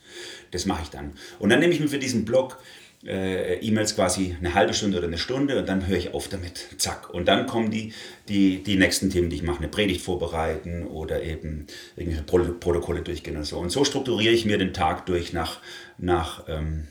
[0.51, 1.13] Das mache ich dann.
[1.39, 2.57] Und dann nehme ich mir für diesen Blog
[3.05, 6.67] äh, E-Mails quasi eine halbe Stunde oder eine Stunde und dann höre ich auf damit.
[6.77, 7.13] Zack.
[7.13, 7.93] Und dann kommen die,
[8.27, 13.37] die, die nächsten Themen, die ich mache, eine Predigt vorbereiten oder eben irgendwelche Protokolle durchgehen
[13.37, 13.59] und so.
[13.59, 15.59] Und so strukturiere ich mir den Tag durch nach,
[15.97, 16.87] nach, ähm,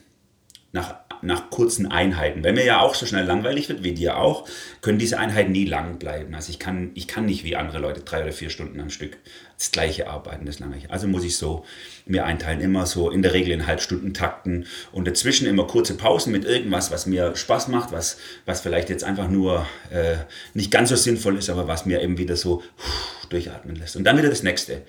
[0.72, 2.44] nach nach kurzen Einheiten.
[2.44, 4.46] Wenn mir ja auch so schnell langweilig wird, wie dir auch,
[4.82, 6.34] können diese Einheiten nie lang bleiben.
[6.34, 9.18] Also ich kann, ich kann nicht wie andere Leute drei oder vier Stunden am Stück
[9.56, 10.76] das gleiche arbeiten, das lange.
[10.88, 11.64] Also muss ich so
[12.06, 16.44] mir einteilen, immer so in der Regel in Halbstunden-Takten und dazwischen immer kurze Pausen mit
[16.44, 20.16] irgendwas, was mir Spaß macht, was, was vielleicht jetzt einfach nur äh,
[20.52, 22.62] nicht ganz so sinnvoll ist, aber was mir eben wieder so
[23.30, 23.96] durchatmen lässt.
[23.96, 24.82] Und dann wieder das nächste.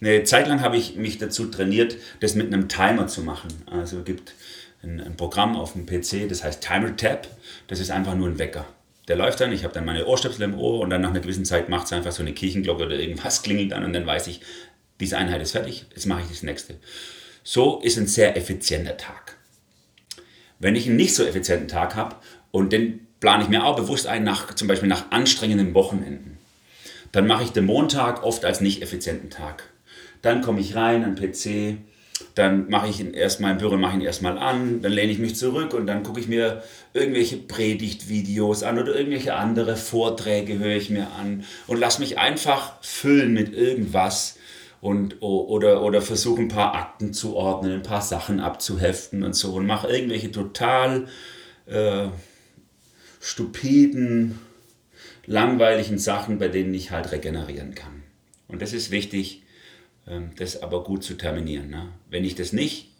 [0.00, 3.48] Eine Zeit lang habe ich mich dazu trainiert, das mit einem Timer zu machen.
[3.70, 4.34] Also gibt
[4.82, 7.28] ein, ein Programm auf dem PC, das heißt Timer Tab.
[7.68, 8.66] Das ist einfach nur ein Wecker.
[9.08, 11.44] Der läuft dann, ich habe dann meine Ohrstöpsel im Ohr und dann nach einer gewissen
[11.44, 14.40] Zeit macht es einfach so eine Kirchenglocke oder irgendwas klingelt dann und dann weiß ich,
[15.00, 16.76] diese Einheit ist fertig, jetzt mache ich das nächste.
[17.42, 19.36] So ist ein sehr effizienter Tag.
[20.58, 22.16] Wenn ich einen nicht so effizienten Tag habe
[22.50, 26.38] und den plane ich mir auch bewusst ein, nach, zum Beispiel nach anstrengenden Wochenenden,
[27.12, 29.70] dann mache ich den Montag oft als nicht effizienten Tag.
[30.22, 31.78] Dann komme ich rein an den PC,
[32.34, 35.36] dann mache ich ihn erstmal im Büro, mache ihn erstmal an, dann lehne ich mich
[35.36, 40.90] zurück und dann gucke ich mir irgendwelche Predigtvideos an oder irgendwelche andere Vorträge höre ich
[40.90, 44.36] mir an und lasse mich einfach füllen mit irgendwas
[44.84, 49.54] und oder, oder versuche ein paar Akten zu ordnen, ein paar Sachen abzuheften und so
[49.54, 51.08] und mache irgendwelche total
[51.64, 52.08] äh,
[53.18, 54.38] stupiden,
[55.24, 58.02] langweiligen Sachen, bei denen ich halt regenerieren kann.
[58.46, 59.44] Und das ist wichtig,
[60.06, 61.70] ähm, das aber gut zu terminieren.
[61.70, 61.88] Ne?
[62.10, 62.92] Wenn ich das nicht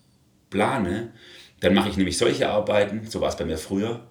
[0.48, 1.12] plane,
[1.60, 4.08] dann mache ich nämlich solche Arbeiten, so war es bei mir früher,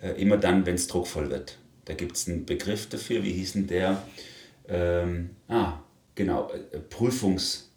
[0.00, 1.58] äh, immer dann, wenn es druckvoll wird.
[1.86, 4.00] Da gibt es einen Begriff dafür, wie hieß denn der?
[4.68, 5.80] Ähm, ah,
[6.14, 7.70] genau, äh, Prüfungs,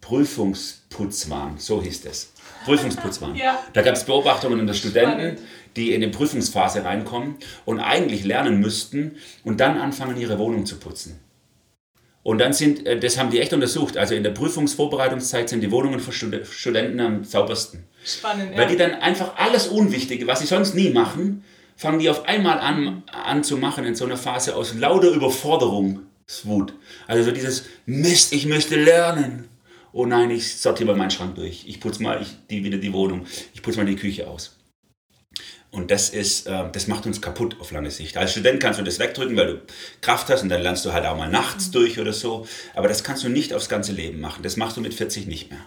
[0.00, 2.32] Prüfungsputzwahn, so hieß es.
[2.64, 3.34] Prüfungsputzwahn.
[3.36, 3.62] ja.
[3.72, 5.38] Da gab es Beobachtungen unter Studenten,
[5.76, 10.76] die in die Prüfungsphase reinkommen und eigentlich lernen müssten und dann anfangen, ihre Wohnung zu
[10.78, 11.18] putzen.
[12.24, 15.70] Und dann sind, äh, das haben die echt untersucht, also in der Prüfungsvorbereitungszeit sind die
[15.70, 17.84] Wohnungen für Studenten am saubersten.
[18.04, 18.58] Spannend, ja.
[18.58, 21.44] Weil die dann einfach alles Unwichtige, was sie sonst nie machen,
[21.76, 25.10] fangen die auf einmal an, an zu machen in so einer Phase aus lauter
[26.32, 26.74] Überforderungswut.
[27.06, 29.48] Also so dieses Mist, ich möchte lernen.
[29.92, 31.64] Oh nein, ich sortiere mal meinen Schrank durch.
[31.66, 33.26] Ich putze mal ich, die, wieder die Wohnung.
[33.52, 34.58] Ich putze mal die Küche aus.
[35.70, 38.16] Und das ist, äh, das macht uns kaputt auf lange Sicht.
[38.16, 39.62] Als Student kannst du das wegdrücken, weil du
[40.02, 41.72] Kraft hast und dann lernst du halt auch mal nachts mhm.
[41.72, 42.46] durch oder so.
[42.74, 44.42] Aber das kannst du nicht aufs ganze Leben machen.
[44.42, 45.64] Das machst du mit 40 nicht mehr.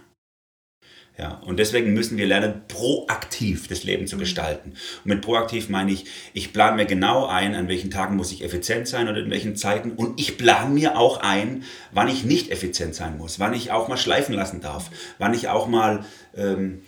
[1.18, 4.20] Ja, und deswegen müssen wir lernen, proaktiv das Leben zu mhm.
[4.20, 4.74] gestalten.
[5.04, 8.44] Und mit proaktiv meine ich, ich plane mir genau ein, an welchen Tagen muss ich
[8.44, 9.92] effizient sein oder in welchen Zeiten.
[9.92, 13.88] Und ich plane mir auch ein, wann ich nicht effizient sein muss, wann ich auch
[13.88, 16.04] mal schleifen lassen darf, wann ich auch mal
[16.36, 16.82] ähm,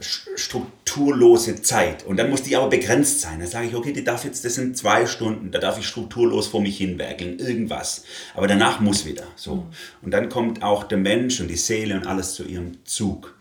[0.00, 2.04] strukturlose Zeit.
[2.04, 3.40] Und dann muss die aber begrenzt sein.
[3.40, 6.46] Da sage ich, okay, die darf jetzt, das sind zwei Stunden, da darf ich strukturlos
[6.46, 8.04] vor mich hinwerkeln, irgendwas.
[8.34, 9.24] Aber danach muss wieder.
[9.36, 9.56] So.
[9.56, 9.62] Mhm.
[10.02, 13.35] Und dann kommt auch der Mensch und die Seele und alles zu ihrem Zug.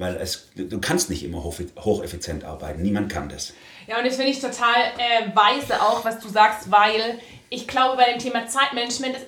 [0.00, 2.82] Weil es, du kannst nicht immer hocheffizient arbeiten.
[2.82, 3.52] Niemand kann das.
[3.86, 7.20] Ja, und das finde ich total äh, weise auch, was du sagst, weil
[7.52, 9.26] ich glaube, bei dem Thema Zeitmanagement ist,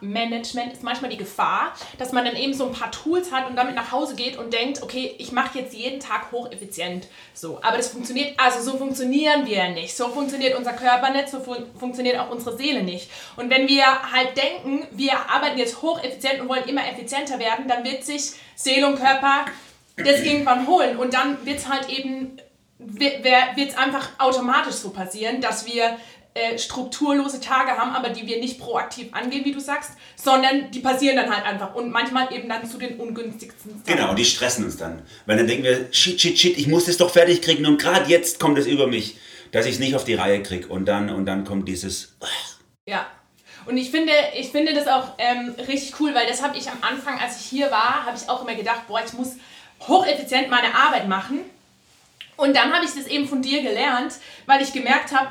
[0.00, 3.54] Management ist manchmal die Gefahr, dass man dann eben so ein paar Tools hat und
[3.54, 7.06] damit nach Hause geht und denkt, okay, ich mache jetzt jeden Tag hocheffizient.
[7.34, 9.96] So, aber das funktioniert, also so funktionieren wir ja nicht.
[9.96, 13.08] So funktioniert unser Körper nicht, so fun funktioniert auch unsere Seele nicht.
[13.36, 17.84] Und wenn wir halt denken, wir arbeiten jetzt hocheffizient und wollen immer effizienter werden, dann
[17.84, 19.44] wird sich Seele und Körper
[20.04, 20.96] das irgendwann holen.
[20.96, 22.38] Und dann wird es halt eben
[22.78, 25.96] wird es einfach automatisch so passieren, dass wir
[26.34, 30.80] äh, strukturlose Tage haben, aber die wir nicht proaktiv angehen, wie du sagst, sondern die
[30.80, 33.98] passieren dann halt einfach und manchmal eben dann zu den ungünstigsten Zeiten.
[33.98, 35.02] Genau, die stressen uns dann.
[35.26, 38.08] Weil dann denken wir, shit, shit, shit, ich muss das doch fertig kriegen und gerade
[38.08, 39.18] jetzt kommt es über mich,
[39.50, 42.16] dass ich es nicht auf die Reihe kriege und dann, und dann kommt dieses...
[42.86, 43.06] Ja,
[43.66, 46.78] und ich finde, ich finde das auch ähm, richtig cool, weil das habe ich am
[46.82, 49.36] Anfang, als ich hier war, habe ich auch immer gedacht, boah, ich muss
[49.86, 51.40] hocheffizient meine Arbeit machen.
[52.36, 54.14] Und dann habe ich das eben von dir gelernt,
[54.46, 55.28] weil ich gemerkt habe,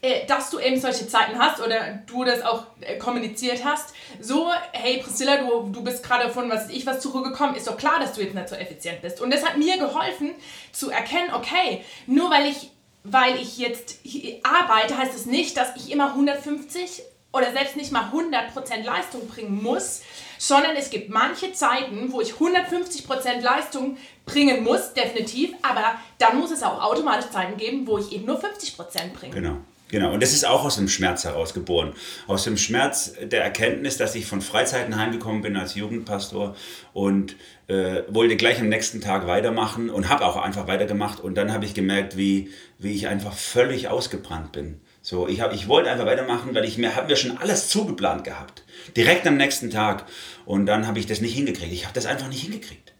[0.00, 3.94] äh, dass du eben solche Zeiten hast oder du das auch äh, kommuniziert hast.
[4.20, 7.98] So, hey Priscilla, du, du bist gerade von was ich was zurückgekommen, ist doch klar,
[7.98, 9.20] dass du jetzt nicht so effizient bist.
[9.20, 10.30] Und das hat mir geholfen
[10.70, 12.70] zu erkennen, okay, nur weil ich,
[13.02, 13.98] weil ich jetzt
[14.44, 19.28] arbeite, heißt es das nicht, dass ich immer 150 oder selbst nicht mal 100% Leistung
[19.28, 20.02] bringen muss,
[20.38, 26.50] sondern es gibt manche Zeiten, wo ich 150% Leistung bringen muss, definitiv, aber dann muss
[26.50, 29.34] es auch automatisch Zeiten geben, wo ich eben nur 50% bringe.
[29.34, 29.56] Genau.
[29.90, 31.94] Genau, und das ist auch aus dem Schmerz heraus geboren.
[32.26, 36.54] Aus dem Schmerz der Erkenntnis, dass ich von Freizeiten heimgekommen bin als Jugendpastor
[36.92, 37.36] und
[37.68, 41.20] äh, wollte gleich am nächsten Tag weitermachen und habe auch einfach weitergemacht.
[41.20, 44.80] Und dann habe ich gemerkt, wie, wie ich einfach völlig ausgebrannt bin.
[45.00, 48.24] So, ich, hab, ich wollte einfach weitermachen, weil ich mir, habe mir schon alles zugeplant
[48.24, 48.64] gehabt.
[48.96, 50.06] Direkt am nächsten Tag.
[50.44, 51.72] Und dann habe ich das nicht hingekriegt.
[51.72, 52.92] Ich habe das einfach nicht hingekriegt.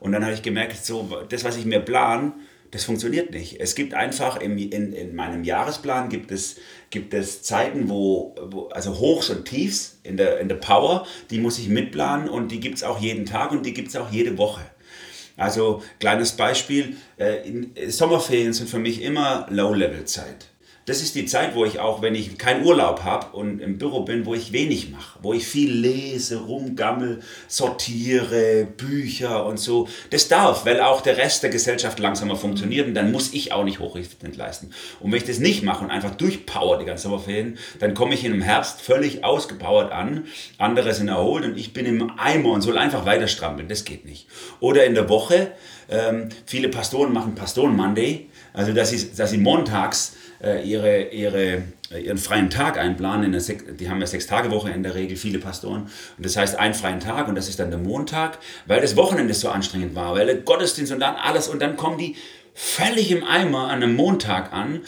[0.00, 2.34] Und dann habe ich gemerkt, so, das, was ich mir plan,
[2.74, 3.60] das funktioniert nicht.
[3.60, 6.56] Es gibt einfach im, in, in meinem Jahresplan gibt es,
[6.90, 11.38] gibt es Zeiten, wo, wo, also Hochs und Tiefs in der, in der Power, die
[11.38, 14.10] muss ich mitplanen und die gibt es auch jeden Tag und die gibt es auch
[14.10, 14.62] jede Woche.
[15.36, 20.48] Also kleines Beispiel, äh, in, Sommerferien sind für mich immer Low-Level-Zeit
[20.86, 24.00] das ist die Zeit, wo ich auch, wenn ich keinen Urlaub habe und im Büro
[24.00, 29.88] bin, wo ich wenig mache, wo ich viel lese, rumgammel, sortiere, Bücher und so.
[30.10, 33.64] Das darf, weil auch der Rest der Gesellschaft langsamer funktioniert und dann muss ich auch
[33.64, 34.70] nicht hochrichtend leisten.
[35.00, 38.24] Und wenn ich das nicht mache und einfach durchpower die ganze Sommerferien, dann komme ich
[38.24, 40.26] im Herbst völlig ausgepowert an,
[40.58, 43.68] andere sind erholt und ich bin im Eimer und soll einfach weiter strampeln.
[43.68, 44.26] Das geht nicht.
[44.60, 45.52] Oder in der Woche,
[45.88, 50.14] ähm, viele Pastoren machen Pastoren Monday, also dass sie, dass sie montags
[50.62, 53.26] ihre, ihre, äh, ihren freien Tag einplanen.
[53.26, 53.42] In der
[53.78, 55.82] die haben ja sechs Tage Woche in der Regel, viele Pastoren.
[56.16, 59.34] Und das heißt einen freien Tag und das ist dann der Montag, weil das Wochenende
[59.34, 62.16] so anstrengend war, weil der Gottesdienst und dann alles und dann kommen die
[62.54, 64.82] völlig im Eimer an einem Montag an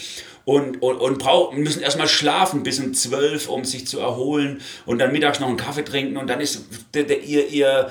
[0.45, 4.99] und, und, und brauchen, müssen erstmal schlafen bis um zwölf, um sich zu erholen und
[4.99, 6.65] dann mittags noch einen Kaffee trinken und dann ist
[6.95, 7.91] der, der, ihr, ihr,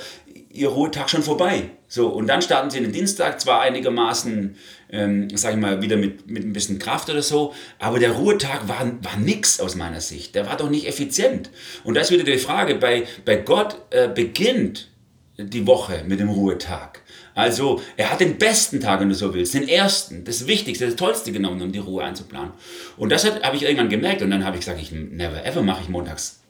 [0.49, 1.69] ihr Ruhetag schon vorbei.
[1.95, 4.57] So, und dann starten sie den Dienstag zwar einigermaßen,
[4.91, 8.67] ähm, sag ich mal, wieder mit, mit ein bisschen Kraft oder so, aber der Ruhetag
[8.67, 10.35] war, war nix aus meiner Sicht.
[10.35, 11.51] Der war doch nicht effizient.
[11.85, 14.89] Und da ist wieder die Frage, bei, bei Gott äh, beginnt
[15.37, 17.01] die Woche mit dem Ruhetag.
[17.33, 20.97] Also, er hat den besten Tag, wenn du so willst, den ersten, das Wichtigste, das
[20.97, 22.51] Tollste genommen, um die Ruhe einzuplanen.
[22.97, 25.83] Und das habe ich irgendwann gemerkt und dann habe ich gesagt, ich never ever mache
[25.83, 26.41] ich montags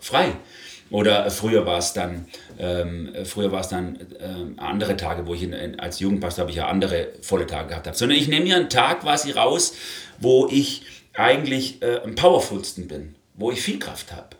[0.00, 0.32] frei.
[0.90, 2.26] Oder früher war es dann,
[2.58, 6.50] ähm, früher war es dann ähm, andere Tage, wo ich in, in, als Jugendpastor habe
[6.50, 7.96] ich ja andere volle Tage gehabt habe.
[7.96, 9.74] Sondern ich nehme mir einen Tag quasi raus,
[10.18, 10.82] wo ich
[11.14, 14.30] eigentlich äh, am powerfulsten bin, wo ich viel Kraft habe,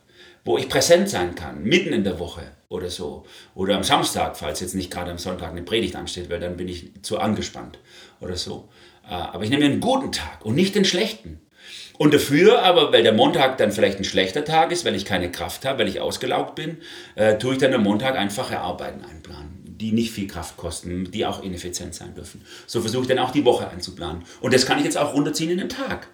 [0.45, 3.27] wo ich präsent sein kann, mitten in der Woche oder so.
[3.55, 6.69] Oder am Samstag, falls jetzt nicht gerade am Sonntag eine Predigt ansteht, weil dann bin
[6.69, 7.79] ich zu angespannt
[8.21, 8.69] oder so.
[9.05, 11.41] Äh, aber ich nehme mir einen guten Tag und nicht den schlechten.
[11.99, 15.31] Und dafür aber, weil der Montag dann vielleicht ein schlechter Tag ist, weil ich keine
[15.33, 16.79] Kraft habe, weil ich ausgelaugt bin,
[17.17, 21.27] äh, tue ich dann am Montag einfache Arbeiten einplanen, die nicht viel Kraft kosten, die
[21.27, 22.43] auch ineffizient sein dürfen.
[22.67, 24.23] So versuche ich dann auch die Woche einzuplanen.
[24.41, 26.09] Und das kann ich jetzt auch runterziehen in den Tag.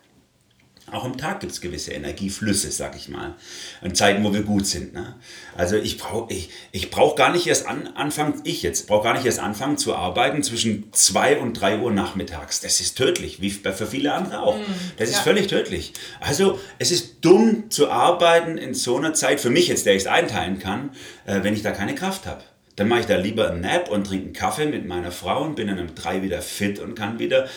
[0.94, 3.35] Auch im Tag gibt es gewisse Energieflüsse, sag ich mal.
[3.80, 4.94] An Zeiten, wo wir gut sind.
[4.94, 5.16] Ne?
[5.57, 9.14] Also ich brauche ich, ich brauch gar nicht erst an, anfangen, ich jetzt, brauche gar
[9.14, 12.61] nicht erst anfangen zu arbeiten zwischen 2 und 3 Uhr nachmittags.
[12.61, 14.57] Das ist tödlich, wie für viele andere auch.
[14.57, 14.62] Mm,
[14.96, 15.22] das ist ja.
[15.22, 15.94] völlig tödlich.
[16.20, 20.02] Also es ist dumm zu arbeiten in so einer Zeit, für mich jetzt, der ich
[20.02, 20.90] es einteilen kann,
[21.26, 22.44] äh, wenn ich da keine Kraft habe.
[22.76, 25.57] Dann mache ich da lieber einen Nap und trinke einen Kaffee mit meiner Frau und
[25.57, 27.48] bin dann um drei wieder fit und kann wieder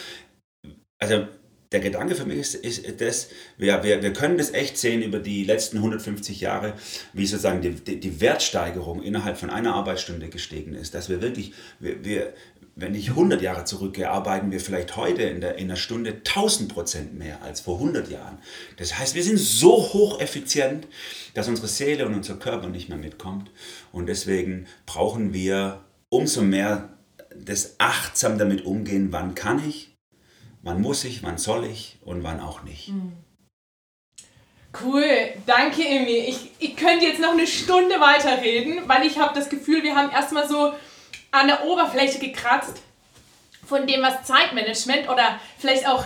[1.00, 1.28] also
[1.72, 5.20] der Gedanke für mich ist, ist das, wir, wir, wir können das echt sehen über
[5.20, 6.74] die letzten 150 Jahre,
[7.14, 11.54] wie sozusagen die, die, die Wertsteigerung innerhalb von einer Arbeitsstunde gestiegen ist, dass wir wirklich,
[11.80, 12.34] wir, wir
[12.80, 16.72] wenn ich 100 Jahre zurückgehe, arbeiten wir vielleicht heute in der, in der Stunde 1000
[16.72, 18.38] Prozent mehr als vor 100 Jahren.
[18.78, 20.88] Das heißt, wir sind so hocheffizient,
[21.34, 23.50] dass unsere Seele und unser Körper nicht mehr mitkommt.
[23.92, 26.90] Und deswegen brauchen wir umso mehr
[27.36, 29.97] das achtsam damit umgehen, wann kann ich,
[30.68, 32.90] wann muss ich, wann soll ich und wann auch nicht.
[32.90, 33.14] Mhm.
[34.84, 36.18] Cool, danke Emi.
[36.28, 40.12] Ich, ich könnte jetzt noch eine Stunde weiterreden, weil ich habe das Gefühl, wir haben
[40.12, 40.74] erstmal so
[41.32, 42.82] an der Oberfläche gekratzt
[43.66, 46.06] von dem, was Zeitmanagement oder vielleicht auch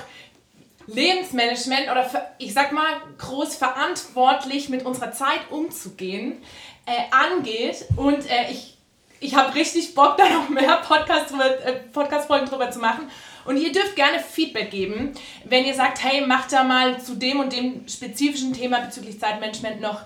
[0.88, 6.42] Lebensmanagement oder ich sag mal groß verantwortlich mit unserer Zeit umzugehen
[6.86, 7.86] äh, angeht.
[7.98, 8.78] Und äh, ich,
[9.20, 13.10] ich habe richtig Bock, da noch mehr Podcast-Folgen äh, Podcast drüber zu machen.
[13.46, 15.14] Und ihr dürft gerne Feedback geben,
[15.46, 19.82] wenn ihr sagt, hey, macht da mal zu dem und dem spezifischen Thema bezüglich Zeitmanagement
[19.82, 20.02] noch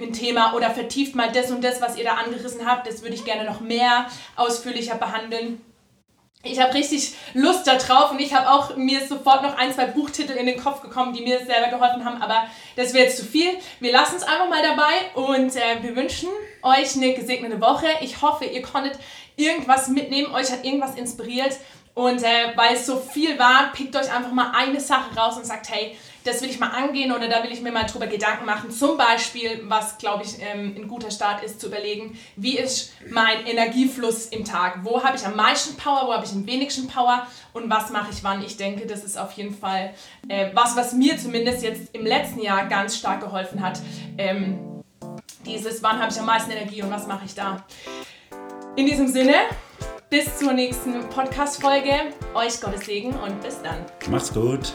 [0.00, 2.86] ein Thema oder vertieft mal das und das, was ihr da angerissen habt.
[2.86, 5.60] Das würde ich gerne noch mehr ausführlicher behandeln.
[6.42, 10.32] Ich habe richtig Lust darauf und ich habe auch mir sofort noch ein, zwei Buchtitel
[10.32, 13.50] in den Kopf gekommen, die mir selber geholfen haben, aber das wäre jetzt zu viel.
[13.80, 16.28] Wir lassen es einfach mal dabei und äh, wir wünschen
[16.62, 17.86] euch eine gesegnete Woche.
[18.00, 18.98] Ich hoffe, ihr konntet
[19.34, 21.56] irgendwas mitnehmen, euch hat irgendwas inspiriert
[21.96, 25.46] und äh, weil es so viel war, pickt euch einfach mal eine Sache raus und
[25.46, 28.44] sagt, hey, das will ich mal angehen oder da will ich mir mal drüber Gedanken
[28.44, 28.70] machen.
[28.70, 33.46] Zum Beispiel, was glaube ich ähm, ein guter Start ist, zu überlegen, wie ist mein
[33.46, 34.80] Energiefluss im Tag?
[34.82, 38.10] Wo habe ich am meisten Power, wo habe ich am wenigsten Power und was mache
[38.12, 38.44] ich wann?
[38.44, 39.94] Ich denke, das ist auf jeden Fall
[40.28, 43.80] äh, was, was mir zumindest jetzt im letzten Jahr ganz stark geholfen hat.
[44.18, 44.82] Ähm,
[45.46, 47.64] dieses, wann habe ich am meisten Energie und was mache ich da?
[48.74, 49.32] In diesem Sinne,
[50.10, 52.12] bis zur nächsten Podcast-Folge.
[52.34, 53.84] Euch Gottes Segen und bis dann.
[54.10, 54.74] Macht's gut.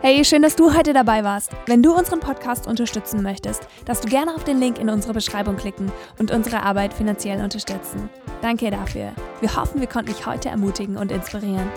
[0.00, 1.52] Hey, schön, dass du heute dabei warst.
[1.66, 5.56] Wenn du unseren Podcast unterstützen möchtest, darfst du gerne auf den Link in unserer Beschreibung
[5.56, 8.10] klicken und unsere Arbeit finanziell unterstützen.
[8.40, 9.12] Danke dafür.
[9.40, 11.70] Wir hoffen, wir konnten dich heute ermutigen und inspirieren.